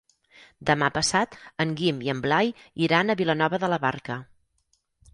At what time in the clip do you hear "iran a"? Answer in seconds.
2.89-3.21